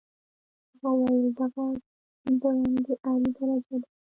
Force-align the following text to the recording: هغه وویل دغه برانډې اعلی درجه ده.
هغه 0.81 0.89
وویل 0.97 1.29
دغه 1.39 1.65
برانډې 2.39 2.93
اعلی 3.07 3.31
درجه 3.37 3.75
ده. 3.81 3.87